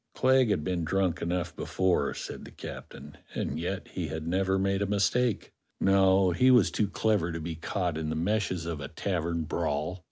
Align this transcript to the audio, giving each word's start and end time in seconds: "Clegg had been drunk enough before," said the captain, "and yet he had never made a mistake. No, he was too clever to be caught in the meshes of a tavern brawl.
"Clegg 0.15 0.49
had 0.49 0.63
been 0.63 0.83
drunk 0.83 1.21
enough 1.21 1.55
before," 1.55 2.15
said 2.15 2.43
the 2.43 2.49
captain, 2.49 3.17
"and 3.35 3.59
yet 3.59 3.87
he 3.89 4.07
had 4.07 4.25
never 4.25 4.57
made 4.57 4.81
a 4.81 4.87
mistake. 4.87 5.51
No, 5.79 6.31
he 6.31 6.49
was 6.49 6.71
too 6.71 6.87
clever 6.87 7.31
to 7.31 7.39
be 7.39 7.53
caught 7.53 7.99
in 7.99 8.09
the 8.09 8.15
meshes 8.15 8.65
of 8.65 8.81
a 8.81 8.87
tavern 8.87 9.43
brawl. 9.43 9.99